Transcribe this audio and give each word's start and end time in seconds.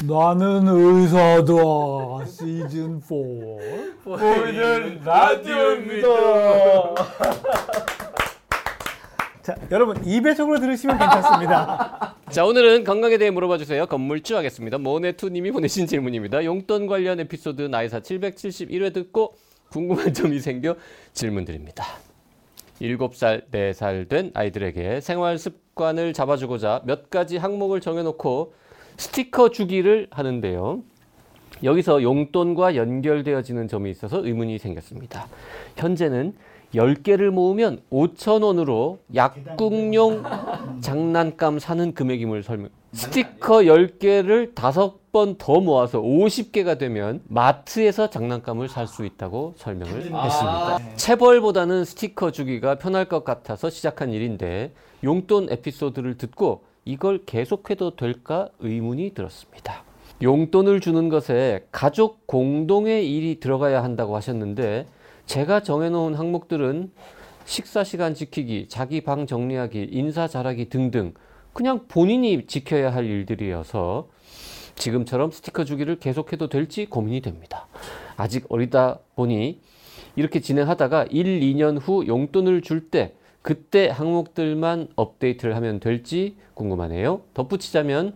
나는 0.00 0.66
의사다. 0.66 2.24
시즌 2.26 3.00
4 3.00 3.14
보이는 4.04 5.00
라디오입니다. 5.04 6.08
자 9.42 9.54
여러분 9.70 10.00
2배속으로 10.02 10.58
들으시면 10.60 10.98
괜찮습니다. 10.98 12.16
자 12.30 12.44
오늘은 12.44 12.82
건강에 12.84 13.16
대해 13.18 13.30
물어봐 13.30 13.58
주세요. 13.58 13.86
건물주 13.86 14.36
하겠습니다. 14.36 14.78
모네투님이 14.78 15.52
보내신 15.52 15.86
질문입니다. 15.86 16.44
용돈 16.44 16.86
관련 16.88 17.20
에피소드 17.20 17.62
나이사 17.62 18.00
771회 18.00 18.92
듣고 18.92 19.34
궁금한 19.70 20.12
점이 20.14 20.40
생겨 20.40 20.74
질문 21.12 21.44
드립니다. 21.44 21.84
7살, 22.80 23.50
4살 23.52 24.08
된 24.08 24.32
아이들에게 24.34 25.00
생활 25.00 25.38
습관을 25.38 26.12
잡아주고자 26.12 26.82
몇 26.84 27.10
가지 27.10 27.36
항목을 27.36 27.80
정해놓고 27.80 28.54
스티커 28.96 29.50
주기를 29.50 30.08
하는데요 30.10 30.82
여기서 31.64 32.02
용돈과 32.02 32.76
연결되어지는 32.76 33.68
점이 33.68 33.90
있어서 33.90 34.24
의문이 34.24 34.58
생겼습니다 34.58 35.26
현재는 35.76 36.34
10개를 36.74 37.30
모으면 37.30 37.80
5,000원으로 37.90 38.98
약국용 39.14 40.22
장난감 40.80 41.58
사는 41.58 41.92
금액임을 41.92 42.42
설명. 42.42 42.70
스티커 42.94 43.58
10개를 43.58 44.54
5번 44.54 45.36
더 45.36 45.60
모아서 45.60 46.00
50개가 46.00 46.78
되면 46.78 47.20
마트에서 47.28 48.08
장난감을 48.08 48.70
살 48.70 48.86
수 48.86 49.04
있다고 49.04 49.52
설명을 49.58 49.96
했습니다. 49.96 50.78
체벌보다는 50.96 51.84
스티커 51.84 52.30
주기가 52.30 52.76
편할 52.76 53.04
것 53.04 53.22
같아서 53.22 53.68
시작한 53.68 54.10
일인데 54.10 54.72
용돈 55.04 55.48
에피소드를 55.50 56.16
듣고 56.16 56.64
이걸 56.84 57.24
계속해도 57.24 57.96
될까 57.96 58.48
의문이 58.58 59.14
들었습니다. 59.14 59.84
용돈을 60.22 60.80
주는 60.80 61.08
것에 61.08 61.66
가족 61.72 62.26
공동의 62.26 63.12
일이 63.12 63.40
들어가야 63.40 63.82
한다고 63.82 64.16
하셨는데 64.16 64.86
제가 65.26 65.62
정해놓은 65.62 66.14
항목들은 66.14 66.90
식사 67.44 67.82
시간 67.82 68.14
지키기, 68.14 68.68
자기 68.68 69.00
방 69.00 69.26
정리하기, 69.26 69.88
인사 69.90 70.28
잘하기 70.28 70.68
등등 70.68 71.14
그냥 71.52 71.86
본인이 71.88 72.46
지켜야 72.46 72.94
할 72.94 73.04
일들이어서 73.06 74.08
지금처럼 74.76 75.30
스티커 75.30 75.64
주기를 75.64 75.98
계속해도 75.98 76.48
될지 76.48 76.86
고민이 76.86 77.20
됩니다. 77.20 77.66
아직 78.16 78.46
어리다 78.48 79.00
보니 79.16 79.60
이렇게 80.16 80.40
진행하다가 80.40 81.06
1, 81.10 81.40
2년 81.40 81.78
후 81.80 82.06
용돈을 82.06 82.62
줄 82.62 82.90
때 82.90 83.14
그때 83.42 83.88
항목들만 83.88 84.88
업데이트를 84.96 85.56
하면 85.56 85.80
될지 85.80 86.36
궁금하네요. 86.54 87.22
덧붙이자면 87.34 88.14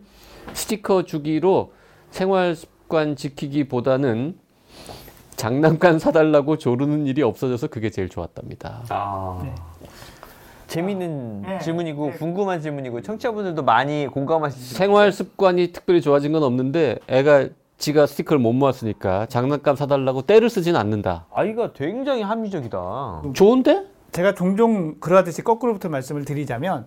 스티커 0.52 1.02
주기로 1.02 1.72
생활 2.10 2.54
습관 2.54 3.16
지키기보다는 3.16 4.38
장난감 5.34 5.98
사달라고 5.98 6.56
조르는 6.56 7.06
일이 7.06 7.22
없어져서 7.22 7.66
그게 7.66 7.90
제일 7.90 8.08
좋았답니다. 8.08 8.84
아. 8.88 9.54
재밌는 10.68 11.42
네. 11.42 11.58
질문이고 11.58 12.12
궁금한 12.12 12.60
질문이고 12.60 13.02
청취자분들도 13.02 13.62
많이 13.62 14.06
공감하실 14.06 14.60
수 14.60 14.74
생활 14.74 15.12
습관이 15.12 15.72
특별히 15.72 16.00
좋아진 16.00 16.32
건 16.32 16.42
없는데 16.42 16.98
애가 17.06 17.48
지가 17.78 18.06
스티커를 18.06 18.40
못 18.40 18.52
모았으니까 18.52 19.26
장난감 19.26 19.76
사달라고 19.76 20.22
때를 20.22 20.48
쓰진 20.48 20.76
않는다. 20.76 21.26
아이가 21.32 21.72
굉장히 21.72 22.22
합리적이다. 22.22 23.22
좋은데? 23.34 23.95
제가 24.16 24.32
종종 24.34 24.98
그러하듯이 24.98 25.42
거꾸로부터 25.42 25.90
말씀을 25.90 26.24
드리자면 26.24 26.86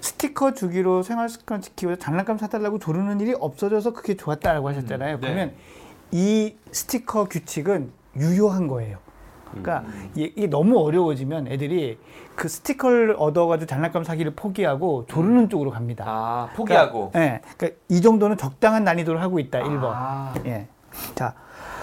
스티커 0.00 0.54
주기로 0.54 1.02
생활 1.02 1.28
습관 1.28 1.60
지키고 1.60 1.96
장난감 1.96 2.38
사달라고 2.38 2.78
조르는 2.78 3.20
일이 3.20 3.34
없어져서 3.38 3.92
그게 3.92 4.16
좋았다라고 4.16 4.66
하셨잖아요. 4.70 5.20
그러면 5.20 5.52
이 6.10 6.56
스티커 6.72 7.26
규칙은 7.26 7.92
유효한 8.16 8.66
거예요. 8.66 8.96
그러니까 9.50 9.84
이게, 10.14 10.32
이게 10.34 10.46
너무 10.46 10.78
어려워지면 10.78 11.48
애들이 11.48 11.98
그 12.34 12.48
스티커를 12.48 13.14
얻어가지고 13.18 13.66
장난감 13.66 14.02
사기를 14.02 14.34
포기하고 14.34 15.04
조르는 15.06 15.50
쪽으로 15.50 15.70
갑니다. 15.72 16.04
아 16.08 16.48
그러니까, 16.54 17.10
예. 17.16 17.42
그러니까 17.58 17.78
이 17.90 18.00
정도는 18.00 18.38
적당한 18.38 18.84
난이도를 18.84 19.20
하고 19.20 19.38
있다. 19.38 19.58
1번. 19.58 19.82
아. 19.84 20.32
예. 20.46 20.66
자, 21.14 21.34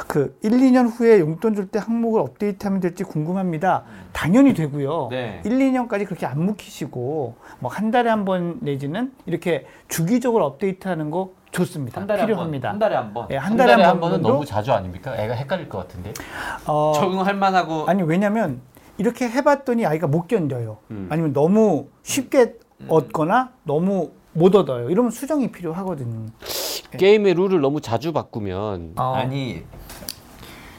그 0.07 0.37
1, 0.43 0.51
2년 0.51 0.89
후에 0.93 1.19
용돈 1.19 1.55
줄 1.55 1.67
때 1.67 1.79
항목을 1.79 2.21
업데이트하면 2.21 2.79
될지 2.79 3.03
궁금합니다. 3.03 3.83
당연히 4.13 4.53
되고요. 4.53 5.07
네. 5.11 5.41
1, 5.43 5.51
2년까지 5.57 6.05
그렇게 6.05 6.25
안 6.25 6.43
묵히시고 6.45 7.35
뭐 7.59 7.71
한 7.71 7.91
달에 7.91 8.09
한 8.09 8.25
번 8.25 8.57
내지는 8.61 9.13
이렇게 9.25 9.65
주기적으로 9.87 10.45
업데이트하는 10.45 11.09
거 11.11 11.31
좋습니다. 11.51 12.05
필요합니다. 12.05 12.69
한 12.69 12.79
달에 12.79 12.95
한 12.95 13.13
번. 13.13 13.27
예, 13.31 13.37
한 13.37 13.55
달에 13.55 13.81
한, 13.81 13.99
번 13.99 14.11
정도? 14.11 14.43
자주 14.45 14.71
아닙니까? 14.73 15.15
애가 15.17 15.33
헷갈릴 15.33 15.69
것 15.69 15.79
같은데. 15.79 16.13
어, 16.65 16.93
적응할 16.95 17.35
만하고 17.35 17.85
아니 17.87 18.03
왜냐면 18.03 18.61
이렇게 18.97 19.29
해봤더니 19.29 19.85
아이가 19.85 20.07
못 20.07 20.27
견뎌요. 20.27 20.77
음. 20.91 21.07
아니면 21.09 21.33
너무 21.33 21.87
쉽게 22.03 22.55
얻거나 22.87 23.51
너무 23.63 24.11
못 24.33 24.55
얻어요. 24.55 24.89
이러면 24.89 25.11
수정이 25.11 25.51
필요하거든요. 25.51 26.27
게임의 26.91 27.33
룰을 27.33 27.59
너무 27.61 27.81
자주 27.81 28.13
바꾸면 28.13 28.93
어, 28.97 29.13
아니 29.15 29.63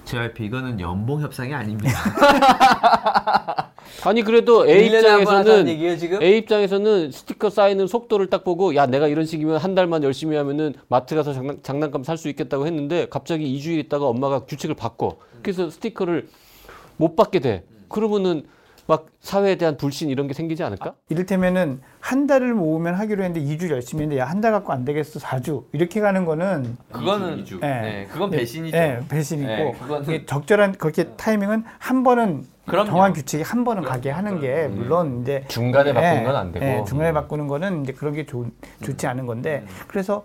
JYP 0.08 0.46
이거는 0.46 0.80
연봉 0.80 1.20
협상이 1.20 1.52
아닙니다. 1.52 1.98
아니 4.04 4.22
그래도 4.22 4.66
A 4.66 4.88
1년에 4.88 5.04
한번 5.06 5.36
하자는 5.36 5.42
입장에서는 5.42 5.68
얘기예요 5.68 5.96
지금? 5.98 6.22
A 6.22 6.38
입장에서는 6.38 7.10
스티커 7.12 7.50
쌓이는 7.50 7.86
속도를 7.86 8.28
딱 8.28 8.42
보고 8.42 8.74
야 8.74 8.86
내가 8.86 9.06
이런 9.06 9.26
식이면 9.26 9.58
한 9.58 9.74
달만 9.74 10.02
열심히 10.02 10.36
하면은 10.36 10.74
마트 10.88 11.14
가서 11.14 11.34
장난, 11.34 11.58
장난 11.62 11.90
감 11.90 12.02
살 12.04 12.16
수 12.16 12.28
있겠다고 12.30 12.66
했는데 12.66 13.06
갑자기 13.10 13.44
2주일 13.58 13.78
있다가 13.84 14.06
엄마가 14.06 14.40
규칙을 14.46 14.74
바꿔 14.76 15.18
그래서 15.42 15.68
스티커를 15.68 16.28
못 16.96 17.14
받게 17.14 17.40
돼 17.40 17.64
그러면은 17.88 18.44
막 18.88 19.04
사회에 19.20 19.56
대한 19.56 19.76
불신 19.76 20.08
이런 20.08 20.26
게 20.28 20.32
생기지 20.34 20.62
않을까? 20.64 20.94
이를테면은 21.10 21.82
한 22.00 22.26
달을 22.26 22.54
모으면 22.54 22.94
하기로 22.94 23.22
했는데 23.22 23.46
2주 23.46 23.68
열심히 23.70 24.02
했는데 24.04 24.18
야 24.20 24.26
한 24.26 24.40
달 24.40 24.50
갖고 24.52 24.72
안 24.72 24.86
되겠어 24.86 25.20
4주 25.20 25.64
이렇게 25.72 26.00
가는 26.00 26.24
거는 26.24 26.78
그거는 26.90 27.44
예. 27.52 27.58
네, 27.58 28.06
그건 28.10 28.30
배신이죠. 28.30 28.74
예, 28.76 29.00
배신이고 29.06 29.46
네, 29.48 29.74
그거는- 29.78 30.26
적절한 30.26 30.72
그렇게 30.78 31.04
타이밍은 31.16 31.64
한 31.78 32.02
번은 32.02 32.44
그럼요. 32.66 32.86
정한 32.88 33.12
규칙이 33.12 33.42
한 33.42 33.64
번은 33.64 33.82
가게 33.82 34.08
하는 34.10 34.40
게 34.40 34.68
물론 34.68 35.20
이제 35.22 35.44
중간에 35.48 35.92
바꾸는 35.92 36.20
예, 36.20 36.24
건안 36.24 36.52
되고. 36.52 36.64
예, 36.64 36.84
중간에 36.88 37.12
바꾸는 37.12 37.46
거는 37.46 37.82
이제 37.82 37.92
그런 37.92 38.14
게 38.14 38.24
좋, 38.24 38.46
좋지 38.82 39.06
않은 39.06 39.26
건데 39.26 39.64
그래서 39.86 40.24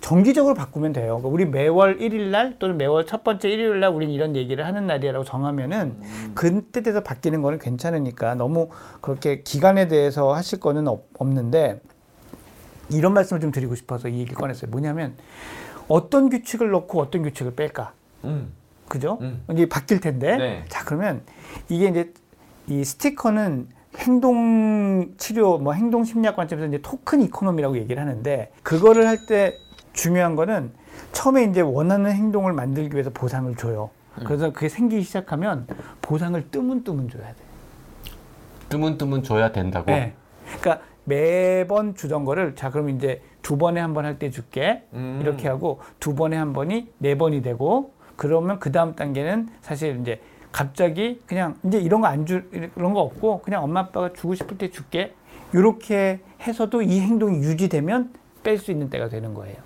정기적으로 0.00 0.54
바꾸면 0.54 0.92
돼요. 0.92 1.18
그러니까 1.18 1.28
우리 1.28 1.44
매월 1.44 1.98
1일 1.98 2.30
날 2.30 2.58
또는 2.58 2.78
매월 2.78 3.04
첫 3.06 3.24
번째 3.24 3.48
일요일 3.50 3.80
날 3.80 3.90
우리는 3.90 4.12
이런 4.14 4.36
얘기를 4.36 4.64
하는 4.64 4.86
날이라고 4.86 5.24
정하면은 5.24 5.96
그때 6.34 6.82
돼서 6.82 7.02
바뀌는 7.02 7.42
거는 7.42 7.58
괜찮으니까 7.58 8.34
너무 8.36 8.68
그렇게 9.00 9.42
기간에 9.42 9.88
대해서 9.88 10.32
하실 10.32 10.60
거는 10.60 10.86
없, 10.88 11.04
없는데 11.18 11.80
이런 12.90 13.12
말씀을 13.14 13.40
좀 13.40 13.50
드리고 13.50 13.74
싶어서 13.74 14.08
이 14.08 14.14
얘기를 14.14 14.34
꺼냈어요. 14.34 14.70
뭐냐면 14.70 15.14
어떤 15.88 16.30
규칙을 16.30 16.70
넣고 16.70 17.00
어떤 17.00 17.22
규칙을 17.22 17.54
뺄까? 17.54 17.92
음. 18.24 18.52
그죠? 18.88 19.18
음. 19.22 19.42
이제 19.52 19.68
바뀔 19.68 20.00
텐데. 20.00 20.36
네. 20.36 20.64
자, 20.68 20.84
그러면 20.84 21.22
이게 21.68 21.88
이제 21.88 22.12
이 22.68 22.84
스티커는 22.84 23.68
행동 23.98 25.12
치료, 25.18 25.58
뭐 25.58 25.72
행동 25.72 26.04
심리학 26.04 26.36
관점에서 26.36 26.68
이제 26.68 26.78
토큰 26.82 27.20
이코노미라고 27.22 27.76
얘기를 27.76 28.00
하는데 28.00 28.50
그거를 28.62 29.06
할 29.06 29.26
때 29.26 29.54
중요한 29.92 30.36
거는 30.36 30.72
처음에 31.12 31.44
이제 31.44 31.60
원하는 31.60 32.12
행동을 32.12 32.52
만들기 32.52 32.94
위해서 32.94 33.10
보상을 33.10 33.54
줘요. 33.56 33.90
그래서 34.26 34.52
그게 34.52 34.68
생기기 34.68 35.02
시작하면 35.02 35.66
보상을 36.02 36.50
뜨문뜨문 36.50 37.08
줘야 37.08 37.28
돼. 37.28 37.34
뜨문뜨문 38.68 39.22
줘야 39.22 39.52
된다고. 39.52 39.90
네. 39.90 40.14
그러니까 40.60 40.84
매번 41.04 41.94
주던 41.94 42.24
거를 42.24 42.54
자 42.54 42.70
그럼 42.70 42.90
이제 42.90 43.22
두 43.42 43.56
번에 43.58 43.80
한 43.80 43.92
번 43.94 44.04
할 44.04 44.18
때 44.18 44.30
줄게 44.30 44.84
음. 44.92 45.18
이렇게 45.22 45.48
하고 45.48 45.80
두 45.98 46.14
번에 46.14 46.36
한 46.36 46.52
번이 46.52 46.90
네 46.98 47.16
번이 47.18 47.42
되고 47.42 47.92
그러면 48.16 48.58
그 48.60 48.70
다음 48.70 48.94
단계는 48.94 49.48
사실 49.62 49.98
이제 50.00 50.20
갑자기 50.52 51.20
그냥 51.26 51.56
이제 51.64 51.78
이런 51.78 52.00
거 52.02 52.06
안 52.08 52.24
줄 52.26 52.48
이런 52.76 52.92
거 52.94 53.00
없고 53.00 53.40
그냥 53.42 53.64
엄마 53.64 53.80
아빠가 53.80 54.12
주고 54.12 54.34
싶을 54.34 54.58
때 54.58 54.70
줄게 54.70 55.12
이렇게 55.52 56.20
해서도 56.40 56.82
이 56.82 57.00
행동이 57.00 57.38
유지되면 57.38 58.12
뺄 58.44 58.58
수 58.58 58.70
있는 58.70 58.90
때가 58.90 59.08
되는 59.08 59.34
거예요. 59.34 59.56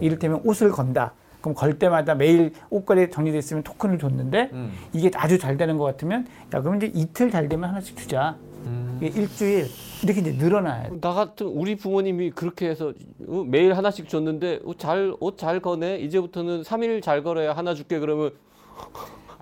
이를테면 0.00 0.40
옷을 0.44 0.70
건다. 0.70 1.12
그럼 1.40 1.54
걸 1.54 1.78
때마다 1.78 2.14
매일 2.14 2.52
옷걸이 2.68 3.10
정리돼 3.10 3.38
있으면 3.38 3.62
토큰을 3.62 3.98
줬는데 3.98 4.50
음. 4.52 4.72
이게 4.92 5.10
아주 5.14 5.38
잘 5.38 5.56
되는 5.56 5.78
것 5.78 5.84
같으면 5.84 6.26
야 6.54 6.60
그럼 6.60 6.76
이제 6.76 6.90
이틀 6.94 7.30
잘 7.30 7.48
되면 7.48 7.68
하나씩 7.70 7.96
주자. 7.96 8.36
음. 8.66 8.98
이게 9.00 9.18
일주일 9.20 9.66
이렇게 10.04 10.20
이제 10.20 10.32
늘어나야 10.32 10.90
돼. 10.90 11.00
나 11.00 11.14
같은 11.14 11.46
우리 11.46 11.76
부모님이 11.76 12.30
그렇게 12.32 12.68
해서 12.68 12.92
어, 13.26 13.44
매일 13.46 13.74
하나씩 13.74 14.08
줬는데 14.08 14.60
잘옷 14.76 15.38
잘 15.38 15.60
거네. 15.60 15.98
이제부터는 16.00 16.62
3일 16.62 17.02
잘 17.02 17.22
걸어야 17.22 17.54
하나 17.54 17.74
줄게 17.74 17.98
그러면 17.98 18.32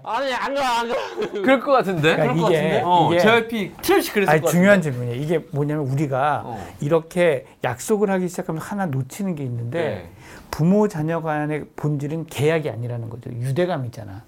아니 0.04 0.32
안 0.32 0.54
가, 0.54 0.80
안 0.80 0.88
가. 0.88 0.94
그럴 1.32 1.60
것 1.60 1.72
같은데? 1.72 2.16
그러니까 2.16 2.22
그럴 2.34 2.36
것 2.36 2.48
이게- 2.50 2.56
같은데? 2.56 2.82
어, 2.84 3.08
이게- 3.12 3.18
JYP 3.20 3.72
틀림없이 3.82 4.12
그랬을 4.12 4.30
아니 4.32 4.40
것 4.40 4.48
중요한? 4.50 4.80
질문이에요. 4.82 5.20
이게 5.20 5.38
뭐냐면 5.50 5.86
우리가 5.86 6.42
어. 6.44 6.66
이렇게 6.80 7.46
약속을 7.64 8.10
하기 8.10 8.28
시작하면 8.28 8.60
하나 8.62 8.86
놓치는 8.86 9.34
게 9.34 9.44
있는데 9.44 9.78
네. 9.80 10.10
부모 10.50 10.88
자녀 10.88 11.20
간의 11.20 11.64
본질은 11.76 12.26
계약이 12.26 12.70
아니라는 12.70 13.10
거죠. 13.10 13.30
유대감이잖아. 13.30 14.22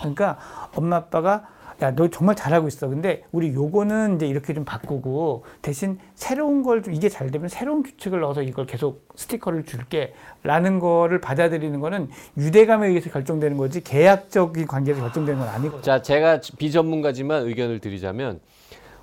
그러니까 0.00 0.38
엄마 0.74 0.96
아빠가 0.96 1.44
야 1.82 1.94
너 1.94 2.08
정말 2.08 2.36
잘하고 2.36 2.68
있어. 2.68 2.88
근데 2.88 3.24
우리 3.32 3.52
요거는 3.52 4.16
이제 4.16 4.26
이렇게 4.26 4.54
좀 4.54 4.64
바꾸고 4.64 5.44
대신 5.62 5.98
새로운 6.14 6.62
걸 6.62 6.82
좀 6.82 6.94
이게 6.94 7.08
잘 7.08 7.30
되면 7.30 7.48
새로운 7.48 7.82
규칙을 7.82 8.20
넣어서 8.20 8.42
이걸 8.42 8.66
계속 8.66 9.06
스티커를 9.14 9.64
줄게 9.64 10.14
라는 10.42 10.78
거를 10.78 11.20
받아들이는 11.20 11.80
거는 11.80 12.08
유대감에 12.36 12.88
의해서 12.88 13.10
결정되는 13.10 13.56
거지 13.56 13.82
계약적인 13.82 14.66
관계에서 14.66 15.00
결정되는 15.00 15.38
건 15.40 15.48
아니거든. 15.48 15.82
자, 15.82 16.02
제가 16.02 16.40
비전문가지만 16.58 17.46
의견을 17.46 17.80
드리자면 17.80 18.40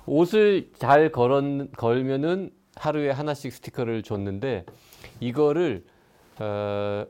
옷을 0.06 0.70
잘 0.78 1.12
걸은, 1.12 1.70
걸면은 1.76 2.50
하루에 2.76 3.10
하나씩 3.10 3.52
스티커를 3.52 4.02
줬는데 4.02 4.64
이거를 5.20 5.84
어, 6.38 7.04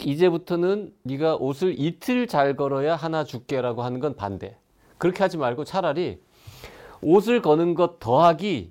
이제부터는 0.00 0.92
네가 1.02 1.36
옷을 1.36 1.74
이틀 1.78 2.26
잘 2.26 2.56
걸어야 2.56 2.96
하나 2.96 3.24
줄게라고 3.24 3.82
하는 3.82 4.00
건 4.00 4.16
반대. 4.16 4.56
그렇게 5.02 5.24
하지 5.24 5.36
말고 5.36 5.64
차라리 5.64 6.20
옷을 7.00 7.42
거는 7.42 7.74
것 7.74 7.98
더하기 7.98 8.70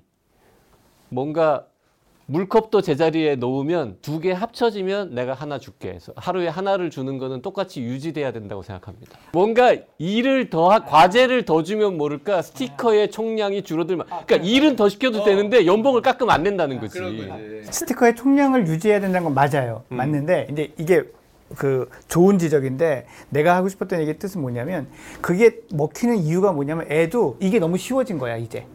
뭔가 1.10 1.66
물컵도 2.24 2.80
제자리에 2.80 3.34
놓으면 3.36 3.98
두 4.00 4.18
개 4.20 4.32
합쳐지면 4.32 5.14
내가 5.14 5.34
하나 5.34 5.58
줄게. 5.58 5.90
해서 5.90 6.14
하루에 6.16 6.48
하나를 6.48 6.88
주는 6.88 7.18
거는 7.18 7.42
똑같이 7.42 7.82
유지돼야 7.82 8.32
된다고 8.32 8.62
생각합니다. 8.62 9.18
뭔가 9.34 9.76
일을 9.98 10.48
더 10.48 10.70
하- 10.70 10.82
과제를 10.86 11.44
더 11.44 11.62
주면 11.62 11.98
모를까? 11.98 12.40
스티커의 12.40 13.10
총량이 13.10 13.60
줄어들면. 13.64 14.06
그러니까 14.06 14.36
일은 14.36 14.76
더 14.76 14.88
시켜도 14.88 15.24
되는데 15.24 15.66
연봉을 15.66 16.00
깎으면 16.00 16.34
안 16.34 16.42
된다는 16.44 16.80
거지. 16.80 16.98
스티커의 17.70 18.16
총량을 18.16 18.66
유지해야 18.68 19.00
된다는 19.00 19.24
건 19.30 19.34
맞아요. 19.34 19.82
맞는데 19.90 20.48
이제 20.50 20.72
이게 20.78 21.02
그 21.56 21.88
좋은 22.08 22.38
지적인데 22.38 23.06
내가 23.30 23.56
하고 23.56 23.68
싶었던 23.68 24.00
얘기의 24.00 24.18
뜻은 24.18 24.40
뭐냐면 24.40 24.86
그게 25.20 25.60
먹히는 25.72 26.16
이유가 26.18 26.52
뭐냐면 26.52 26.86
애도 26.90 27.36
이게 27.40 27.58
너무 27.58 27.76
쉬워진 27.78 28.18
거야 28.18 28.36
이제 28.36 28.66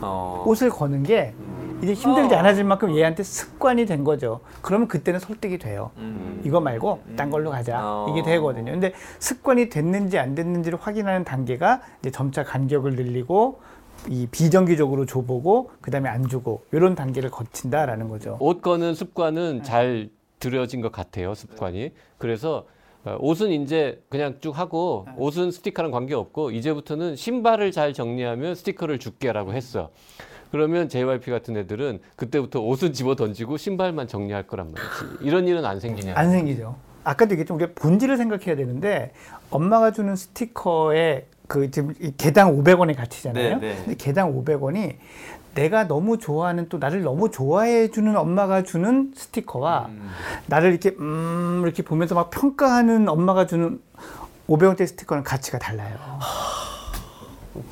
어. 0.00 0.44
옷을 0.46 0.70
거는 0.70 1.02
게 1.02 1.34
이제 1.82 1.92
힘들지 1.92 2.34
않아질 2.34 2.64
만큼 2.64 2.96
얘한테 2.96 3.22
습관이 3.22 3.86
된 3.86 4.02
거죠. 4.02 4.40
그러면 4.62 4.88
그때는 4.88 5.20
설득이 5.20 5.58
돼요. 5.58 5.90
음. 5.98 6.40
이거 6.44 6.60
말고 6.60 7.00
딴 7.16 7.30
걸로 7.30 7.50
가자 7.50 7.78
어. 7.80 8.06
이게 8.10 8.22
되거든요. 8.22 8.72
근데 8.72 8.92
습관이 9.18 9.68
됐는지 9.68 10.18
안 10.18 10.34
됐는지를 10.34 10.78
확인하는 10.80 11.24
단계가 11.24 11.80
이제 12.00 12.10
점차 12.10 12.42
간격을 12.42 12.96
늘리고 12.96 13.60
이 14.08 14.26
비정기적으로 14.30 15.06
줘보고 15.06 15.70
그다음에 15.80 16.08
안 16.08 16.28
주고 16.28 16.62
이런 16.72 16.94
단계를 16.94 17.30
거친다라는 17.30 18.08
거죠. 18.08 18.36
옷 18.40 18.62
거는 18.62 18.94
습관은 18.94 19.62
잘 19.62 20.10
들여진 20.38 20.80
것 20.80 20.92
같아요. 20.92 21.34
습관이. 21.34 21.92
그래서 22.18 22.66
어, 23.04 23.16
옷은 23.20 23.50
이제 23.52 24.02
그냥 24.08 24.36
쭉 24.40 24.58
하고 24.58 25.06
옷은 25.16 25.50
스티커랑 25.50 25.90
관계 25.90 26.14
없고 26.14 26.50
이제부터는 26.50 27.16
신발을 27.16 27.72
잘 27.72 27.92
정리하면 27.92 28.54
스티커를 28.54 28.98
줄게라고 28.98 29.52
했어. 29.54 29.90
그러면 30.50 30.88
JYP 30.88 31.30
같은 31.30 31.56
애들은 31.56 32.00
그때부터 32.16 32.60
옷은 32.60 32.92
집어 32.92 33.14
던지고 33.14 33.56
신발만 33.56 34.08
정리할 34.08 34.46
거란 34.46 34.72
말이지. 34.72 35.24
이런 35.24 35.46
일은 35.46 35.64
안 35.64 35.78
생기냐? 35.78 36.14
안 36.16 36.30
생기죠. 36.30 36.76
아까도 37.04 37.32
얘기했지만 37.32 37.60
우리가 37.60 37.72
본질을 37.80 38.16
생각해야 38.16 38.56
되는데 38.56 39.12
엄마가 39.50 39.92
주는 39.92 40.16
스티커에 40.16 41.26
그 41.46 41.70
지금 41.70 41.94
이 42.00 42.12
개당 42.16 42.56
500원의 42.56 42.94
가치잖아요. 42.96 43.58
네, 43.58 43.68
네. 43.68 43.76
근데 43.76 43.94
개당 43.94 44.34
500원이 44.34 44.96
내가 45.58 45.88
너무 45.88 46.18
좋아하는 46.18 46.68
또 46.68 46.78
나를 46.78 47.02
너무 47.02 47.32
좋아해 47.32 47.90
주는 47.90 48.16
엄마가 48.16 48.62
주는 48.62 49.12
스티커와 49.16 49.86
음. 49.88 50.08
나를 50.46 50.70
이렇게 50.70 50.90
음 51.00 51.62
이렇게 51.64 51.82
보면서 51.82 52.14
막 52.14 52.30
평가하는 52.30 53.08
엄마가 53.08 53.48
주는 53.48 53.80
500원짜리 54.48 54.86
스티커는 54.86 55.24
가치가 55.24 55.58
달라요. 55.58 55.96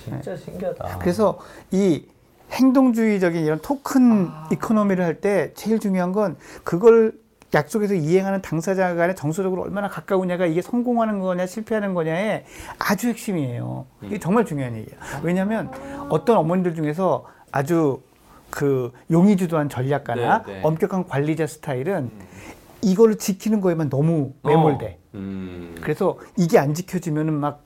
진짜 0.02 0.36
신기하다. 0.36 0.98
그래서 0.98 1.38
이 1.70 2.04
행동주의적인 2.50 3.44
이런 3.44 3.60
토큰 3.60 4.30
이코노미를 4.52 5.04
할 5.04 5.20
때 5.20 5.52
제일 5.54 5.78
중요한 5.78 6.10
건 6.10 6.36
그걸 6.64 7.12
약속에서 7.54 7.94
이행하는 7.94 8.42
당사자 8.42 8.96
간의 8.96 9.14
정서적으로 9.14 9.62
얼마나 9.62 9.88
가까우냐가 9.88 10.46
이게 10.46 10.60
성공하는 10.60 11.20
거냐 11.20 11.46
실패하는 11.46 11.94
거냐의 11.94 12.44
아주 12.80 13.06
핵심이에요. 13.08 13.86
이게 14.02 14.18
정말 14.18 14.44
중요한 14.44 14.76
얘기예요. 14.76 14.98
왜냐하면 15.22 15.70
어떤 16.10 16.36
어머니들 16.38 16.74
중에서 16.74 17.24
아주 17.52 18.00
그 18.50 18.92
용의주도한 19.10 19.68
전략가나 19.68 20.42
네, 20.44 20.52
네. 20.54 20.60
엄격한 20.62 21.08
관리자 21.08 21.46
스타일은 21.46 22.10
이거를 22.82 23.16
지키는 23.18 23.60
거에만 23.60 23.90
너무 23.90 24.32
매몰돼. 24.42 24.98
음. 25.14 25.74
그래서 25.80 26.18
이게 26.36 26.58
안 26.58 26.74
지켜지면은 26.74 27.34
막 27.34 27.62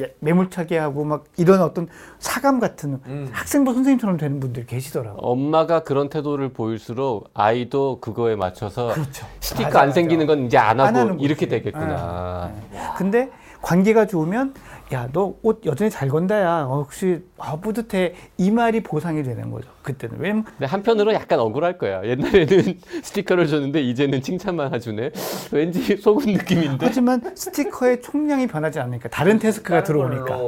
예, 0.00 0.14
매몰차게 0.20 0.78
하고 0.78 1.04
막 1.04 1.24
이런 1.36 1.60
어떤 1.60 1.86
사감 2.18 2.60
같은 2.60 2.98
음. 3.06 3.28
학생부 3.30 3.74
선생님처럼 3.74 4.16
되는 4.16 4.40
분들이 4.40 4.64
계시더라고. 4.64 5.18
엄마가 5.20 5.82
그런 5.82 6.08
태도를 6.08 6.54
보일수록 6.54 7.28
아이도 7.34 8.00
그거에 8.00 8.34
맞춰서 8.34 8.94
스티커 9.40 9.64
맞아, 9.68 9.80
안 9.80 9.86
맞아. 9.88 9.94
생기는 9.94 10.26
건 10.26 10.46
이제 10.46 10.56
안 10.56 10.80
하고 10.80 10.98
안 10.98 11.20
이렇게 11.20 11.46
거지. 11.46 11.48
되겠구나. 11.50 12.52
근데 12.96 13.28
관계가 13.60 14.06
좋으면 14.06 14.54
야 14.92 15.08
너 15.12 15.34
옷 15.42 15.64
여전히 15.64 15.90
잘 15.90 16.08
건다야. 16.08 16.64
어, 16.68 16.82
혹시 16.82 17.24
아, 17.38 17.56
뿌듯해 17.56 18.14
이 18.38 18.50
말이 18.50 18.82
보상이 18.82 19.22
되는 19.22 19.50
거죠. 19.50 19.68
그때는 19.82 20.16
왜냐면 20.18 20.44
근데 20.44 20.66
한편으로 20.66 21.12
약간 21.14 21.40
억울할 21.40 21.78
거야. 21.78 22.04
옛날에는 22.04 22.80
스티커를 23.02 23.46
줬는데 23.46 23.80
이제는 23.80 24.22
칭찬만 24.22 24.74
해주네. 24.74 25.10
왠지 25.52 25.96
속은 25.96 26.32
느낌인데. 26.32 26.86
하지만 26.86 27.20
스티커의 27.34 28.02
총량이 28.02 28.46
변하지 28.46 28.80
않으니까 28.80 29.08
다른 29.08 29.38
태스크가 29.38 29.82
들어오니까. 29.82 30.38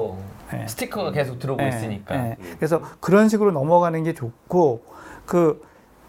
네. 0.53 0.67
스티커가 0.69 1.11
계속 1.11 1.39
들어오고 1.39 1.63
예, 1.63 1.69
있으니까. 1.69 2.15
예. 2.15 2.37
그래서 2.57 2.81
그런 3.01 3.29
식으로 3.29 3.51
넘어가는 3.51 4.03
게 4.05 4.13
좋고 4.15 4.85
그 5.27 5.63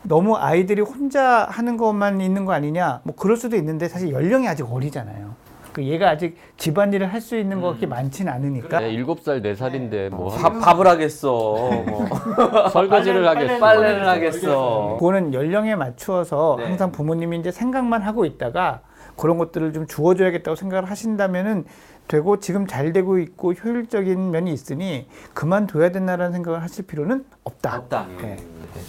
너무 0.03 0.36
아이들이 0.36 0.81
혼자 0.81 1.45
하는 1.50 1.77
것만 1.77 2.21
있는 2.21 2.45
거 2.45 2.51
아니냐 2.53 3.01
뭐 3.03 3.15
그럴 3.15 3.38
수도 3.38 3.55
있는데 3.55 3.88
사실 3.88 4.12
연령이 4.12 4.48
아직 4.48 4.71
어리잖아요. 4.71 5.33
그 5.75 5.84
얘가 5.84 6.10
아직 6.10 6.38
집안일을 6.55 7.12
할 7.12 7.25
수 7.25 7.36
있는 7.38 7.60
거 7.60 7.70
그렇게 7.70 7.88
많지는 7.88 8.32
않으니까 8.32 8.79
네, 8.82 8.91
일곱 8.91 9.22
살, 9.22 9.41
네 9.41 9.55
살인데 9.55 10.10
뭐 10.10 10.29
밥, 10.29 10.60
밥을 10.60 10.86
하겠어. 10.88 11.32
뭐. 11.32 12.05
설거지를 12.72 13.27
하겠어. 13.27 13.58
빨래를 13.60 14.08
하겠어. 14.08 14.98
그거는 15.00 15.34
연령에 15.34 15.75
맞추어서 15.75 16.58
네. 16.60 16.65
항상 16.65 16.91
부모님이 16.91 17.39
이제 17.39 17.50
생각만 17.51 18.03
하고 18.03 18.25
있다가 18.25 18.82
그런 19.15 19.38
것들을 19.38 19.74
좀 19.74 19.88
주어줘야겠다고 19.88 20.55
생각을 20.55 20.89
하신다면은 20.89 21.65
되고 22.07 22.39
지금 22.39 22.67
잘 22.67 22.93
되고 22.93 23.17
있고 23.17 23.53
효율적인 23.53 24.29
면이 24.31 24.53
있으니 24.53 25.07
그만둬야 25.33 25.91
된다라는 25.91 26.33
생각을 26.33 26.62
하실 26.62 26.85
필요는 26.85 27.25
없다. 27.43 27.77
없다. 27.77 28.05
네. 28.21 28.38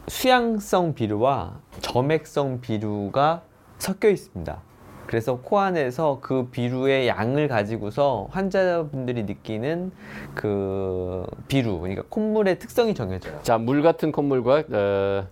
수양성 0.08 0.94
비류와 0.94 1.60
점액성 1.82 2.62
비류가 2.62 3.42
섞여 3.80 4.10
있습니다. 4.10 4.62
그래서 5.08 5.40
코 5.42 5.60
안에서 5.60 6.20
그 6.22 6.50
비류의 6.52 7.08
양을 7.08 7.48
가지고서 7.48 8.28
환자분들이 8.30 9.24
느끼는 9.24 9.92
그 10.36 11.26
비류, 11.48 11.80
그러니까 11.80 12.04
콧물의 12.10 12.60
특성이 12.60 12.94
정해져요. 12.94 13.40
자, 13.42 13.58
물 13.58 13.82
같은 13.82 14.12
콧물과 14.12 14.64
어, 14.72 15.28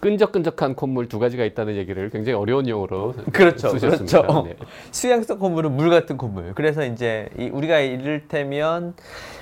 끈적끈적한 0.00 0.74
콧물 0.74 1.08
두 1.08 1.18
가지가 1.18 1.44
있다는 1.44 1.76
얘기를 1.76 2.10
굉장히 2.10 2.36
어려운 2.36 2.68
용어로 2.68 3.14
그렇죠, 3.32 3.68
쓰셨습니다. 3.68 4.22
그렇죠. 4.22 4.42
네. 4.46 4.56
수양성 4.90 5.38
콧물은 5.38 5.72
물 5.72 5.90
같은 5.90 6.16
콧물. 6.16 6.52
그래서 6.54 6.84
이제 6.84 7.28
이 7.38 7.48
우리가 7.48 7.80
이를테면 7.80 8.94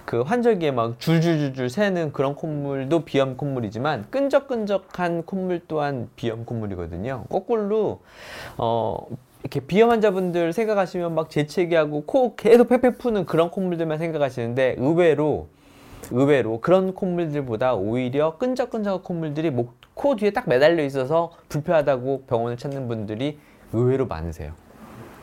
그 0.04 0.22
환절기에 0.22 0.72
막 0.72 0.98
줄줄줄줄 0.98 1.70
새는 1.70 2.12
그런 2.12 2.34
콧물도 2.34 3.04
비염 3.04 3.36
콧물이지만 3.36 4.06
끈적끈적한 4.10 5.24
콧물 5.24 5.60
또한 5.68 6.08
비염 6.16 6.44
콧물이거든요. 6.44 7.24
거꾸로 7.28 8.00
어 8.56 9.06
이렇게 9.42 9.60
비염 9.60 9.90
환자분들 9.90 10.52
생각하시면 10.52 11.14
막 11.14 11.30
재채기하고 11.30 12.04
코 12.04 12.34
계속 12.34 12.68
팩팩 12.68 12.98
푸는 12.98 13.26
그런 13.26 13.50
콧물들만 13.50 13.98
생각하시는데 13.98 14.76
의외로 14.78 15.48
의외로 16.10 16.60
그런 16.60 16.94
콧물들보다 16.94 17.74
오히려 17.74 18.36
끈적끈적한 18.38 19.02
콧물들이 19.02 19.50
목, 19.50 19.77
코 19.98 20.14
뒤에 20.14 20.30
딱 20.30 20.48
매달려 20.48 20.84
있어서 20.84 21.32
불편하다고 21.48 22.26
병원을 22.28 22.56
찾는 22.56 22.86
분들이 22.86 23.40
의외로 23.72 24.06
많으세요. 24.06 24.52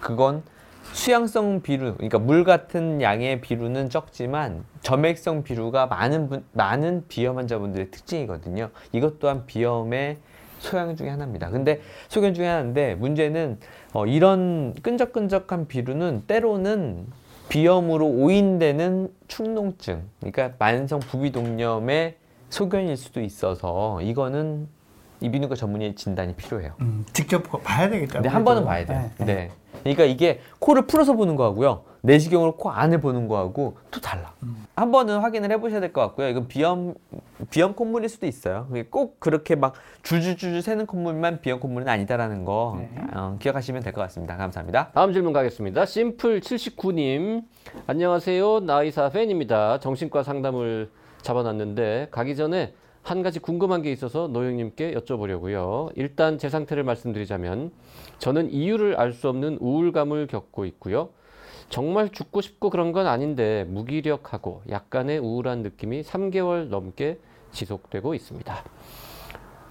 그건 0.01 0.44
수양성 0.91 1.62
비루, 1.62 1.94
그러니까 1.96 2.20
물 2.20 2.44
같은 2.44 3.01
양의 3.01 3.39
비루는 3.39 3.89
적지만 3.89 4.65
점액성 4.82 5.44
비루가 5.44 5.88
많은 5.88 6.27
분, 6.27 6.44
많은 6.51 7.05
비염 7.08 7.38
환자분들의 7.38 7.89
특징이거든요. 7.89 8.70
이것 8.91 9.17
또한 9.20 9.46
비염의 9.46 10.17
소양 10.60 10.94
중에 10.98 11.08
하나입니다. 11.08 11.50
근데 11.50 11.79
소견 12.10 12.34
중에 12.34 12.46
하나인데 12.46 12.96
문제는 12.96 13.60
어, 13.94 14.05
이런 14.05 14.74
끈적끈적한 14.74 15.67
비루는 15.67 16.24
때로는 16.27 17.08
비염으로 17.48 18.05
오인되는 18.05 19.10
축농증, 19.29 20.03
그러니까 20.20 20.51
만성 20.60 21.00
부비동염의 21.00 22.17
소견일 22.60 22.96
수도 22.96 23.22
있어서 23.22 24.02
이거는 24.02 24.70
이비인후과 25.20 25.56
전문의 25.56 25.94
진단이 25.96 26.36
필요해요. 26.36 26.72
음, 26.80 27.06
직접 27.12 27.44
봐야 27.64 27.90
되겠다. 27.90 28.14
근데 28.14 28.30
한 28.30 28.46
번은 28.46 28.64
봐야 28.64 28.86
돼요. 28.86 29.10
네. 29.20 29.26
네. 29.26 29.52
그러니까 29.82 30.06
이게 30.06 30.40
코를 30.60 30.88
풀어서 30.88 31.14
보는 31.14 31.36
거하고요. 31.36 31.84
내시경으로 32.02 32.56
코 32.56 32.70
안을 32.72 33.02
보는 33.02 33.28
거하고 33.28 33.78
또 33.92 34.00
달라. 34.00 34.34
한 34.76 34.92
번은 34.92 35.20
확인을 35.20 35.52
해보셔야 35.52 35.82
될 35.82 35.92
것 35.92 36.00
같고요. 36.02 36.30
이건 36.30 36.48
비염 36.48 36.94
비염 37.50 37.74
콧물일 37.74 38.08
수도 38.08 38.26
있어요. 38.26 38.68
꼭 38.90 39.20
그렇게 39.20 39.56
막 39.56 39.74
줄줄줄 40.04 40.62
새는 40.62 40.86
콧물만 40.86 41.42
비염 41.42 41.60
콧물은 41.60 41.90
아니다라는 41.90 42.46
거 42.46 42.78
네. 42.80 42.90
어, 43.14 43.36
기억하시면 43.40 43.84
될 43.84 43.92
것 43.92 44.00
같습니다. 44.02 44.38
감사합니다. 44.38 44.92
다음 44.94 45.12
질문 45.12 45.34
가겠습니다. 45.34 45.86
심플 45.86 46.40
79님. 46.40 47.44
안녕하세요. 47.88 48.62
나이사 48.62 49.10
팬입니다. 49.10 49.80
정신과 49.82 50.24
상담을 50.24 50.90
잡아놨는데 51.25 52.10
가기 52.12 52.36
전에 52.36 52.74
한 53.01 53.22
가지 53.22 53.39
궁금한 53.39 53.82
게 53.82 53.91
있어서 53.91 54.27
노영님께 54.27 54.94
여쭤보려고요. 54.94 55.91
일단 55.96 56.38
제 56.38 56.50
상태를 56.50 56.84
말씀드리자면 56.84 57.72
저는 58.20 58.51
이유를 58.51 58.96
알 58.96 59.12
수 59.12 59.27
없는 59.29 59.58
우울감을 59.60 60.27
겪고 60.27 60.65
있고요. 60.65 61.10
정말 61.70 62.10
죽고 62.10 62.41
싶고 62.41 62.70
그런 62.70 62.91
건 62.91 63.08
아닌데 63.08 63.65
무기력하고 63.70 64.62
약간의 64.70 65.20
우울한 65.20 65.63
느낌이 65.63 66.03
3개월 66.03 66.67
넘게 66.67 67.20
지속되고 67.51 68.13
있습니다. 68.13 68.63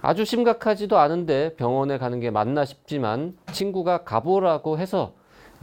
아주 0.01 0.25
심각하지도 0.25 0.97
않은데 0.97 1.55
병원에 1.55 1.97
가는 1.97 2.19
게 2.19 2.31
맞나 2.31 2.65
싶지만 2.65 3.37
친구가 3.51 4.03
가보라고 4.03 4.77
해서 4.77 5.13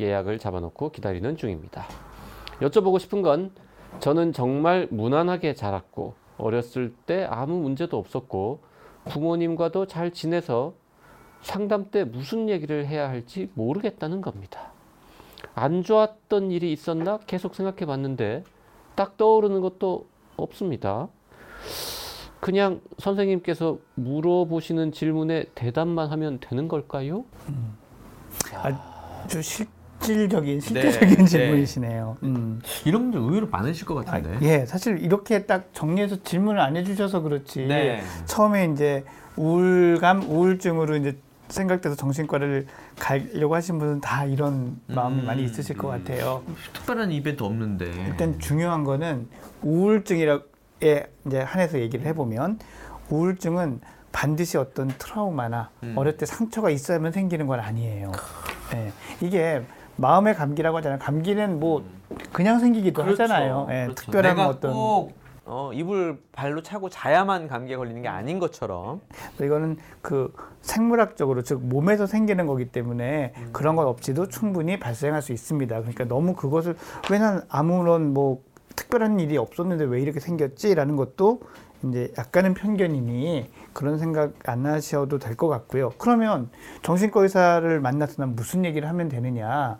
예약을 0.01 0.39
잡아놓고 0.39 0.91
기다리는 0.91 1.37
중입니다. 1.37 1.87
여쭤보고 2.61 2.99
싶은 2.99 3.23
건 3.23 3.51
저는 4.01 4.33
정말 4.33 4.89
무난하게 4.91 5.55
자랐고 5.55 6.15
어렸을 6.39 6.93
때 7.07 7.25
아무 7.31 7.57
문제도 7.61 7.97
없었고 7.97 8.61
부모님과도 9.05 9.87
잘 9.87 10.13
지내서 10.13 10.75
상담 11.41 11.91
때 11.91 12.05
무슨 12.05 12.49
얘기를 12.49 12.87
해야 12.87 13.09
할지 13.09 13.51
모르겠다는 13.55 14.21
겁니다. 14.21 14.73
안 15.55 15.83
좋았던 15.83 16.51
일이 16.51 16.73
있었나 16.73 17.19
계속 17.27 17.55
생각해 17.55 17.85
봤는데 17.87 18.45
딱 18.95 19.17
떠오르는 19.17 19.61
것도 19.61 20.07
없습니다. 20.37 21.09
그냥 22.41 22.81
선생님께서 22.99 23.79
물어보시는 23.95 24.93
질문에 24.93 25.45
대답만 25.55 26.11
하면 26.11 26.39
되는 26.41 26.69
걸까요? 26.69 27.25
아주 28.55 29.43
실 29.43 29.67
질적인 30.03 30.61
실제적인 30.61 31.17
네. 31.17 31.25
질문이시네요. 31.25 32.17
음. 32.23 32.61
이런 32.85 33.03
분들 33.03 33.21
의외로 33.21 33.49
많으실 33.49 33.87
것 33.87 34.07
아, 34.09 34.21
예, 34.43 34.67
사실 34.67 34.99
이렇게 34.99 35.47
딱 35.47 35.69
정리해서 35.73 36.23
질문을 36.23 36.61
안 36.61 36.77
해주셔서 36.77 37.21
그렇지. 37.21 37.67
네. 37.67 38.03
처음에 38.27 38.67
이제 38.67 39.05
우울감, 39.37 40.29
우울증으로 40.29 40.97
이제 40.97 41.17
생각돼서 41.49 41.95
정신과를 41.95 42.67
가려고 42.99 43.55
하신 43.55 43.79
분은 43.79 44.01
다 44.01 44.25
이런 44.25 44.81
마음이 44.87 45.21
음, 45.21 45.27
많이 45.27 45.45
있으실 45.45 45.77
것 45.77 45.93
음. 45.95 45.99
같아요. 46.05 46.43
특별한 46.73 47.13
이벤트 47.13 47.43
없는데. 47.43 47.91
일단 48.09 48.39
중요한 48.39 48.85
거는 48.85 49.29
우울증이라에 49.63 50.41
이제 51.27 51.41
한해서 51.41 51.79
얘기를 51.79 52.07
해보면 52.07 52.59
우울증은 53.11 53.81
반드시 54.13 54.57
어떤 54.59 54.89
트라우마나 54.89 55.71
음. 55.83 55.95
어릴 55.97 56.17
때 56.17 56.27
상처가 56.27 56.71
있어야만 56.71 57.13
생기는 57.13 57.47
건 57.47 57.61
아니에요. 57.61 58.13
예, 58.75 58.93
이게 59.21 59.63
마음의 60.03 60.35
감기라고 60.35 60.77
하잖아요. 60.79 60.99
감기는 60.99 61.59
뭐 61.61 61.85
그냥 62.33 62.59
생기기도 62.59 63.03
하잖아요. 63.05 63.69
예, 63.71 63.89
특별한 63.95 64.35
그렇죠. 64.35 64.43
내가 64.43 64.49
어떤 64.49 64.73
꼭 64.75 65.13
어, 65.45 65.71
이불 65.73 66.19
발로 66.33 66.63
차고 66.63 66.89
자야만 66.89 67.49
감기에 67.49 67.77
걸리는 67.77 68.03
게 68.03 68.09
아닌 68.09 68.39
것처럼 68.39 69.01
이거는 69.41 69.77
그 70.03 70.33
생물학적으로 70.61 71.43
즉 71.43 71.61
몸에서 71.65 72.07
생기는 72.07 72.47
거기 72.47 72.67
때문에 72.67 73.33
그런 73.53 73.75
것 73.77 73.87
없이도 73.87 74.29
충분히 74.29 74.79
발생할 74.79 75.23
수 75.23 75.33
있습니다. 75.33 75.79
그러니까 75.79 76.05
너무 76.05 76.35
그것을 76.35 76.77
왜 77.11 77.19
난 77.19 77.43
아무런 77.49 78.13
뭐 78.13 78.43
특별한 78.75 79.21
일이 79.21 79.37
없었는데 79.37 79.85
왜 79.85 80.01
이렇게 80.01 80.19
생겼지라는 80.19 80.97
것도 80.97 81.41
이제 81.89 82.13
약간은 82.19 82.55
편견이니 82.55 83.51
그런 83.73 83.99
생각 83.99 84.33
안 84.49 84.67
하셔도 84.67 85.19
될 85.19 85.37
것 85.37 85.49
같고요. 85.49 85.91
그러면 85.99 86.51
정신과 86.83 87.23
의사를 87.23 87.81
만나서 87.81 88.15
난 88.19 88.35
무슨 88.37 88.65
얘기를 88.65 88.89
하면 88.89 89.09
되느냐? 89.09 89.79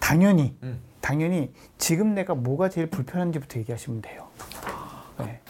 당연히 0.00 0.56
음. 0.62 0.80
당연히 1.00 1.52
지금 1.78 2.14
내가 2.14 2.34
뭐가 2.34 2.68
제일 2.68 2.88
불편한지부터 2.90 3.60
얘기하시면 3.60 4.02
돼요. 4.02 4.26
네. 5.20 5.40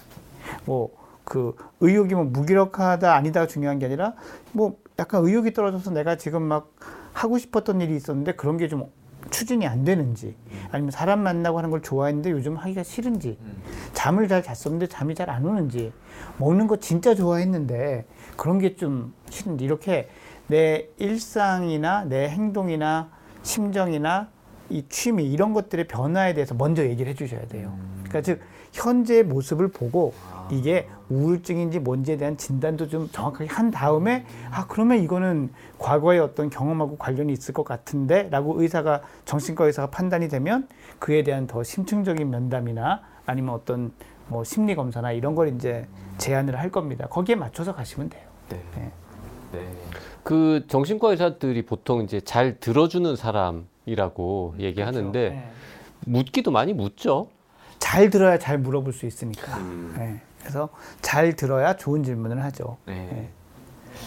뭐그 0.66 1.56
의욕이 1.80 2.14
뭐 2.14 2.24
무기력하다 2.24 3.14
아니다가 3.14 3.46
중요한 3.46 3.78
게 3.78 3.86
아니라 3.86 4.14
뭐 4.52 4.76
약간 4.98 5.24
의욕이 5.24 5.52
떨어져서 5.52 5.90
내가 5.92 6.16
지금 6.16 6.42
막 6.42 6.74
하고 7.12 7.38
싶었던 7.38 7.80
일이 7.80 7.96
있었는데 7.96 8.32
그런 8.34 8.56
게 8.58 8.68
좀 8.68 8.90
추진이 9.30 9.66
안 9.66 9.84
되는지 9.84 10.34
아니면 10.70 10.90
사람 10.90 11.20
만나고 11.22 11.58
하는 11.58 11.70
걸 11.70 11.82
좋아했는데 11.82 12.30
요즘 12.30 12.56
하기가 12.56 12.82
싫은지 12.82 13.38
잠을 13.92 14.28
잘 14.28 14.42
잤었는데 14.42 14.86
잠이 14.86 15.14
잘 15.14 15.28
안 15.30 15.44
오는지 15.44 15.92
먹는 16.38 16.66
거 16.66 16.76
진짜 16.76 17.14
좋아했는데 17.14 18.06
그런 18.36 18.58
게 18.58 18.76
좀 18.76 19.12
싫은지 19.30 19.64
이렇게 19.64 20.08
내 20.46 20.88
일상이나 20.98 22.04
내 22.04 22.28
행동이나 22.28 23.10
심정이나 23.42 24.28
이 24.70 24.84
취미 24.88 25.24
이런 25.24 25.52
것들의 25.52 25.88
변화에 25.88 26.34
대해서 26.34 26.54
먼저 26.54 26.84
얘기를 26.84 27.10
해주셔야 27.10 27.46
돼요. 27.46 27.76
그러니까 28.04 28.22
즉 28.22 28.40
현재의 28.72 29.24
모습을 29.24 29.68
보고 29.68 30.12
이게 30.50 30.88
우울증인지 31.08 31.80
뭔지에 31.80 32.16
대한 32.16 32.36
진단도 32.36 32.88
좀 32.88 33.08
정확하게 33.10 33.46
한 33.46 33.70
다음에 33.70 34.26
아 34.50 34.66
그러면 34.66 34.98
이거는 34.98 35.50
과거의 35.78 36.20
어떤 36.20 36.50
경험하고 36.50 36.96
관련이 36.96 37.32
있을 37.32 37.54
것 37.54 37.64
같은데라고 37.64 38.60
의사가 38.60 39.02
정신과 39.24 39.66
의사가 39.66 39.90
판단이 39.90 40.28
되면 40.28 40.68
그에 40.98 41.22
대한 41.22 41.46
더 41.46 41.62
심층적인 41.62 42.28
면담이나 42.30 43.02
아니면 43.26 43.54
어떤 43.54 43.92
뭐 44.28 44.44
심리 44.44 44.74
검사나 44.74 45.12
이런 45.12 45.34
걸 45.34 45.54
이제 45.54 45.86
제안을 46.18 46.58
할 46.58 46.70
겁니다. 46.70 47.06
거기에 47.08 47.34
맞춰서 47.36 47.74
가시면 47.74 48.10
돼요. 48.10 48.28
네. 48.50 48.62
네. 48.76 48.92
네. 49.52 49.68
그 50.22 50.64
정신과 50.68 51.10
의사들이 51.10 51.64
보통 51.64 52.02
이제 52.02 52.20
잘 52.20 52.58
들어주는 52.60 53.16
사람이라고 53.16 54.56
얘기하는데 54.58 55.30
네. 55.30 55.50
묻기도 56.00 56.50
많이 56.50 56.72
묻죠. 56.72 57.28
잘 57.78 58.10
들어야 58.10 58.38
잘 58.38 58.58
물어볼 58.58 58.92
수 58.92 59.06
있으니까. 59.06 59.58
네. 59.96 60.20
그래서 60.40 60.68
잘 61.00 61.34
들어야 61.34 61.76
좋은 61.76 62.02
질문을 62.02 62.42
하죠. 62.44 62.76
네. 62.86 63.30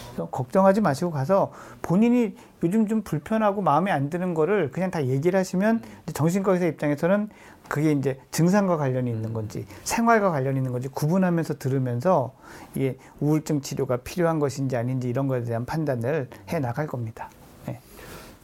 그래서 0.08 0.30
걱정하지 0.30 0.82
마시고 0.82 1.12
가서 1.12 1.52
본인이 1.82 2.36
요즘 2.64 2.88
좀 2.88 3.02
불편하고 3.02 3.62
마음에 3.62 3.92
안 3.92 4.10
드는 4.10 4.34
거를 4.34 4.72
그냥 4.72 4.92
다 4.92 5.06
얘기를 5.06 5.40
하시면 5.40 5.82
이제 6.04 6.14
정신과 6.14 6.54
의사 6.54 6.66
입장에서는 6.66 7.30
그게 7.72 7.94
이제 7.94 8.20
증상과 8.32 8.76
관련이 8.76 9.10
있는 9.10 9.32
건지 9.32 9.66
생활과 9.86 10.30
관련이 10.30 10.58
있는 10.58 10.74
건지 10.74 10.90
구분하면서 10.90 11.54
들으면서 11.58 12.34
이게 12.76 12.98
우울증 13.22 13.62
치료가 13.62 13.96
필요한 13.96 14.40
것인지 14.40 14.76
아닌지 14.76 15.08
이런 15.08 15.30
거에 15.30 15.46
대한 15.46 15.64
판단을 15.66 16.28
해 16.50 16.60
나갈 16.60 16.86
겁니다. 16.86 17.30
네. 17.66 17.80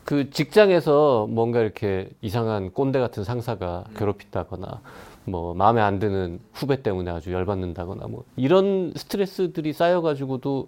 그 0.05 0.29
직장에서 0.29 1.27
뭔가 1.29 1.60
이렇게 1.60 2.10
이상한 2.22 2.72
꼰대 2.72 3.00
같은 3.00 3.25
상사가 3.25 3.84
괴롭힌다거나 3.98 4.79
뭐 5.25 5.53
마음에 5.53 5.81
안 5.81 6.00
드는 6.00 6.39
후배 6.53 6.81
때문에 6.81 7.12
아주 7.12 7.34
열받는다거나 7.34 8.07
뭐 8.07 8.24
이런 8.38 8.93
스트레스들이 8.96 9.74
쌓여가지고도 9.74 10.67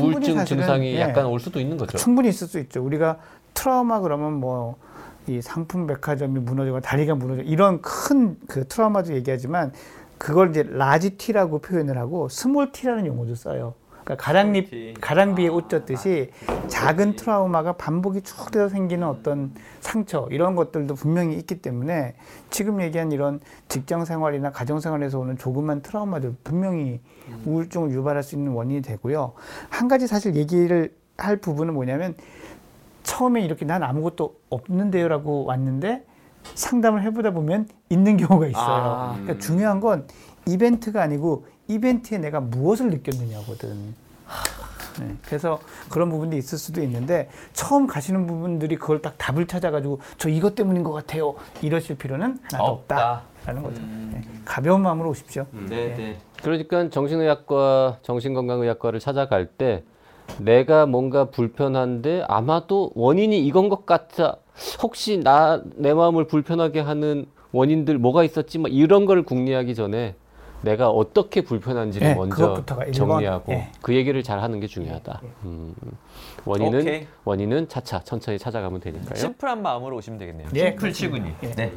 우울증 0.00 0.44
증상이 0.44 0.94
예. 0.94 1.00
약간 1.00 1.26
올 1.26 1.40
수도 1.40 1.58
있는 1.58 1.76
거죠. 1.76 1.98
충분히 1.98 2.28
있을 2.28 2.46
수 2.46 2.60
있죠. 2.60 2.84
우리가 2.84 3.18
트라우마 3.52 3.98
그러면 3.98 4.34
뭐 4.34 4.76
이 5.26 5.40
삼풍 5.42 5.86
백화점이 5.86 6.40
무너지고 6.40 6.80
다리가 6.80 7.14
무너져 7.14 7.42
이런 7.42 7.80
큰 7.82 8.38
그 8.48 8.66
트라우마도 8.66 9.14
얘기하지만 9.14 9.72
그걸 10.18 10.50
이제 10.50 10.62
large 10.62 11.16
T라고 11.16 11.60
표현을 11.60 11.96
하고 11.96 12.28
small 12.28 12.72
T라는 12.72 13.06
용어도 13.06 13.34
써요. 13.34 13.74
그러니까 14.04 14.16
가랑잎 14.16 15.00
가랑비에 15.00 15.48
옷 15.48 15.68
젖듯이 15.68 16.30
작은 16.68 17.16
트라우마가 17.16 17.74
반복이 17.74 18.22
쭉 18.22 18.50
돼서 18.50 18.68
생기는 18.68 19.06
어떤 19.06 19.52
상처 19.80 20.26
이런 20.30 20.56
것들도 20.56 20.94
분명히 20.94 21.36
있기 21.36 21.62
때문에 21.62 22.14
지금 22.50 22.80
얘기한 22.82 23.12
이런 23.12 23.40
직장 23.68 24.04
생활이나 24.04 24.50
가정 24.50 24.80
생활에서 24.80 25.18
오는 25.20 25.38
조그만 25.38 25.82
트라우마들 25.82 26.34
분명히 26.42 27.00
우울증을 27.44 27.90
유발할 27.92 28.22
수 28.22 28.34
있는 28.34 28.52
원인이 28.52 28.82
되고요. 28.82 29.34
한 29.68 29.88
가지 29.88 30.06
사실 30.06 30.34
얘기를 30.34 30.92
할 31.16 31.36
부분은 31.36 31.74
뭐냐면 31.74 32.14
처음에 33.20 33.42
이렇게 33.42 33.66
난 33.66 33.82
아무것도 33.82 34.34
없는데요라고 34.48 35.44
왔는데 35.44 36.06
상담을 36.54 37.02
해보다 37.02 37.32
보면 37.32 37.68
있는 37.90 38.16
경우가 38.16 38.46
있어요. 38.46 38.64
아. 38.64 39.12
그러니까 39.12 39.38
중요한 39.38 39.78
건 39.80 40.06
이벤트가 40.46 41.02
아니고 41.02 41.44
이벤트에 41.68 42.16
내가 42.16 42.40
무엇을 42.40 42.88
느꼈느냐거든. 42.88 43.94
네, 45.00 45.16
그래서 45.26 45.60
그런 45.90 46.08
부분도 46.08 46.36
있을 46.38 46.56
수도 46.56 46.82
있는데 46.82 47.28
처음 47.52 47.86
가시는 47.86 48.26
부분들이 48.26 48.76
그걸 48.76 49.02
딱 49.02 49.16
답을 49.18 49.46
찾아가지고 49.46 50.00
저 50.16 50.30
이것 50.30 50.54
때문인 50.54 50.82
것 50.82 50.92
같아요 50.92 51.34
이러실 51.60 51.98
필요는 51.98 52.38
하나도 52.50 52.64
없다. 52.64 53.22
없다라는 53.36 53.62
거죠. 53.62 53.82
네, 53.82 54.22
가벼운 54.46 54.80
마음으로 54.80 55.10
오십시오. 55.10 55.46
네, 55.52 55.94
네. 55.94 56.18
그러니까 56.42 56.88
정신의학과, 56.88 57.98
정신건강의학과를 58.02 58.98
찾아갈 58.98 59.44
때 59.46 59.84
내가 60.38 60.86
뭔가 60.86 61.26
불편한데 61.26 62.24
아마도 62.28 62.90
원인이 62.94 63.38
이건 63.46 63.68
것 63.68 63.86
같아. 63.86 64.36
혹시 64.82 65.18
나 65.18 65.62
내 65.76 65.94
마음을 65.94 66.26
불편하게 66.26 66.80
하는 66.80 67.26
원인들 67.52 67.98
뭐가 67.98 68.24
있었지? 68.24 68.58
막 68.58 68.72
이런 68.72 69.06
걸 69.06 69.22
궁리하기 69.22 69.74
전에 69.74 70.14
내가 70.62 70.90
어떻게 70.90 71.40
불편한지를 71.40 72.08
네, 72.08 72.14
먼저. 72.14 72.62
정리하고 72.92 73.52
네. 73.52 73.72
그 73.80 73.94
얘기를 73.94 74.22
잘 74.22 74.40
하는 74.42 74.60
게 74.60 74.66
중요하다. 74.66 75.22
음, 75.44 75.74
원인은 76.44 76.80
오케이. 76.82 77.06
원인은 77.24 77.68
차차 77.68 78.00
천천히 78.00 78.38
찾아가면 78.38 78.80
되니까요. 78.80 79.14
심플한 79.16 79.62
마음으로 79.62 79.96
오시면 79.96 80.18
되겠네요. 80.18 80.48
예, 80.54 80.58
심플 80.70 80.92
치군이. 80.92 81.32
예. 81.44 81.50
네. 81.52 81.72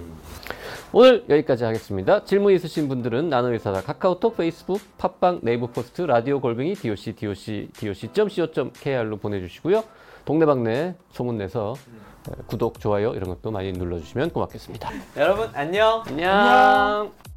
오늘 0.95 1.25
여기까지 1.27 1.63
하겠습니다. 1.63 2.23
질문 2.23 2.53
있으신 2.53 2.87
분들은 2.87 3.27
나는의사다 3.27 3.81
카카오톡, 3.81 4.37
페이스북, 4.37 4.79
팟빵, 4.99 5.39
네이버 5.41 5.65
포스트, 5.65 6.03
라디오 6.03 6.39
골뱅이 6.39 6.75
doc 6.75 7.15
doc 7.15 7.69
doc.co.kr로 7.73 9.17
보내주시고요. 9.17 9.83
동네방네 10.23 10.95
소문내서 11.09 11.73
구독, 12.45 12.79
좋아요 12.79 13.15
이런 13.15 13.29
것도 13.29 13.49
많이 13.49 13.71
눌러주시면 13.71 14.29
고맙겠습니다. 14.29 14.91
여러분 15.17 15.49
안녕. 15.55 16.03
안녕. 16.05 17.32